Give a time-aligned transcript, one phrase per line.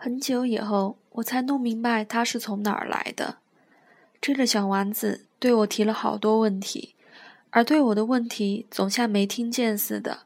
[0.00, 3.38] 很久以后，我才弄明白他是从哪儿来的。
[4.20, 6.94] 这个小丸子对我提了好多问题，
[7.50, 10.20] 而对我的问题总像没听见似的。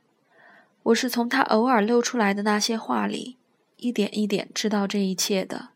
[0.82, 3.38] 我是从他偶尔露出来的那些话里，
[3.78, 5.70] 一点一点知道这一切的。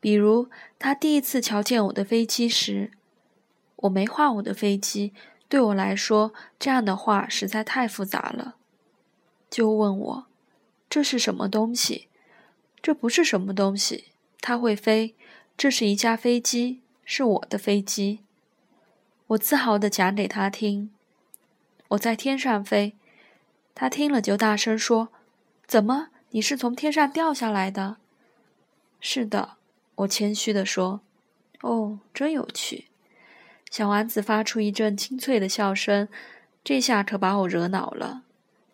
[0.00, 2.90] 比如，他第一次瞧见我的飞机时，
[3.76, 5.14] 我没画我的飞机，
[5.48, 8.56] 对我来说，这样的画实在太复杂了，
[9.48, 10.26] 就问我
[10.90, 12.08] ：“这是什么东西？”
[12.80, 14.06] 这不是什么东西，
[14.40, 15.14] 它会飞。
[15.56, 18.20] 这是一架飞机，是我的飞机。
[19.28, 20.90] 我自豪地讲给他听，
[21.88, 22.94] 我在天上飞。
[23.74, 25.08] 他听了就大声说
[25.66, 26.08] ：“怎么？
[26.30, 27.96] 你是从天上掉下来的
[29.00, 29.56] ？”“是的。”
[29.96, 31.00] 我谦虚地说。
[31.62, 32.86] “哦，真有趣。”
[33.70, 36.08] 小丸子发出一阵清脆的笑声，
[36.62, 38.22] 这下可把我惹恼了。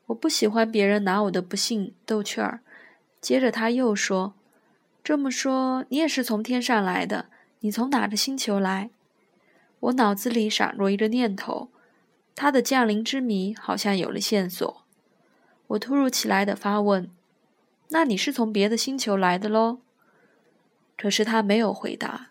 [0.06, 2.60] 我不喜欢别人拿我的不幸逗趣儿。
[3.24, 4.34] 接着他又说
[5.02, 7.30] ：“这么说，你也是从天上来的？
[7.60, 8.90] 你从哪个星球来？”
[9.80, 11.70] 我脑子里闪过一个念头，
[12.34, 14.84] 他的降临之谜好像有了线索。
[15.68, 17.10] 我突如其来的发问
[17.88, 19.78] ：“那你是从别的星球来的喽？”
[20.98, 22.28] 可是他没有回答。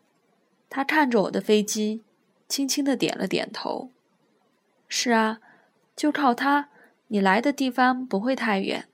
[0.69, 2.03] 他看着我的飞机，
[2.47, 3.89] 轻轻的点了点头
[4.87, 5.39] ：“是啊，
[5.95, 6.69] 就靠它，
[7.07, 8.87] 你来的地方不会太远。”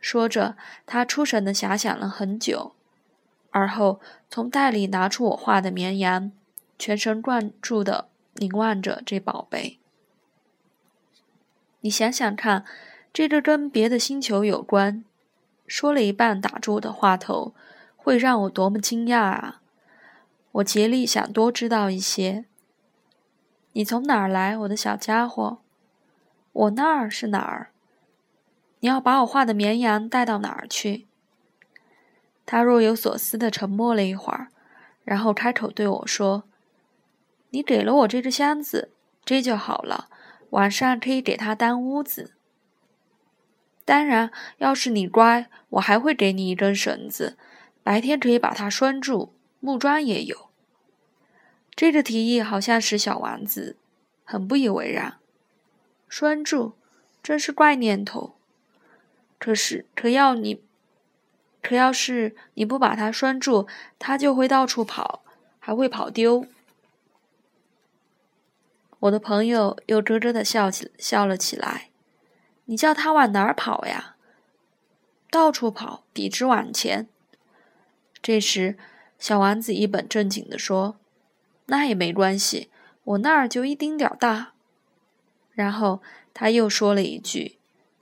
[0.00, 0.56] 说着，
[0.86, 2.72] 他出神的遐想了很久，
[3.50, 6.32] 而后从袋里拿出我画的绵羊，
[6.78, 9.78] 全神贯注的凝望着这宝贝。
[11.82, 12.64] 你想想看，
[13.12, 15.04] 这个跟别的星球有关，
[15.66, 17.54] 说了一半打住的话头，
[17.96, 19.60] 会让我多么惊讶啊！
[20.52, 22.44] 我竭力想多知道一些。
[23.72, 25.58] 你从哪儿来，我的小家伙？
[26.52, 27.70] 我那儿是哪儿？
[28.80, 31.06] 你要把我画的绵羊带到哪儿去？
[32.44, 34.48] 他若有所思的沉默了一会儿，
[35.04, 36.44] 然后开口对我说
[37.50, 38.90] ：“你给了我这个箱子，
[39.24, 40.08] 这就好了。
[40.50, 42.32] 晚上可以给他当屋子。
[43.84, 47.36] 当然，要是你乖，我还会给你一根绳子，
[47.84, 49.32] 白天可以把它拴住。
[49.60, 50.48] 木桩也有。”
[51.76, 53.76] 这个提议好像使小王子
[54.24, 55.18] 很不以为然。
[56.08, 56.72] 拴住，
[57.22, 58.34] 真是怪念头。
[59.40, 60.62] 可是，可要你，
[61.62, 63.66] 可要是你不把它拴住，
[63.98, 65.22] 它就会到处跑，
[65.58, 66.46] 还会跑丢。
[69.00, 71.88] 我的朋友又咯咯的笑起笑了起来。
[72.66, 74.14] 你叫它往哪儿跑呀？
[75.30, 77.08] 到处跑，笔直往前。
[78.20, 78.76] 这时，
[79.18, 80.96] 小丸子一本正经的说
[81.66, 82.68] ：“那也没关系，
[83.04, 84.52] 我那儿就一丁点儿大。”
[85.54, 86.02] 然后
[86.34, 87.59] 他又说了一句。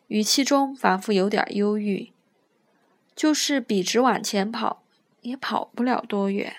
[0.08, 2.12] 语气中仿佛有点忧郁，
[3.14, 4.82] 就是笔直往前跑，
[5.20, 6.56] 也跑不了多远。